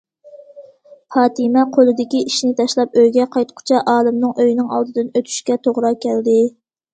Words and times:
پاتىمە 1.15 1.65
قولىدىكى 1.75 2.21
ئىشىنى 2.29 2.57
تاشلاپ 2.61 2.97
ئۆيگە 3.01 3.27
قايتقۇچە، 3.37 3.83
ئالىمنىڭ 3.93 4.33
ئۆيىنىڭ 4.45 4.73
ئالدىدىن 4.79 5.13
ئۆتۈشكە 5.21 5.59
توغرا 5.69 5.95
كەلدى. 6.09 6.41